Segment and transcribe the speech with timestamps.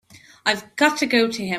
[0.45, 1.49] I've got to go to him.